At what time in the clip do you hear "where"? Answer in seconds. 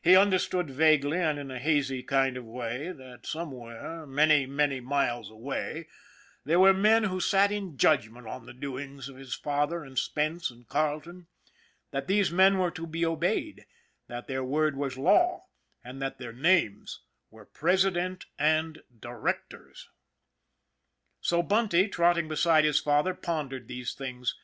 3.50-4.06